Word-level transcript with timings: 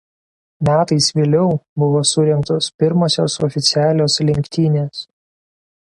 Metais 0.67 1.09
vėliau 1.19 1.51
buvo 1.83 2.01
surengtos 2.13 2.71
pirmosios 2.83 3.39
oficialios 3.49 4.19
lenktynės. 4.31 5.05